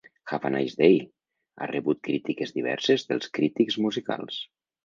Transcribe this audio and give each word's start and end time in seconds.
"Have 0.29 0.45
a 0.47 0.51
Nice 0.53 0.77
Day" 0.79 0.95
ha 1.65 1.69
rebut 1.73 2.01
crítiques 2.09 2.57
diverses 2.57 3.07
dels 3.13 3.33
crítics 3.39 3.81
musicals. 3.87 4.43